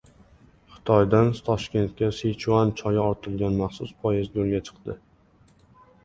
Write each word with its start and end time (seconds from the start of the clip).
Xitoydan 0.75 1.27
Toshkentga 1.49 2.07
Sichuan 2.19 2.71
choyi 2.79 2.97
ortilgan 3.03 3.59
maxsus 3.59 3.91
poyezd 4.07 4.39
yo‘lga 4.39 4.63
chiqdi 4.71 4.97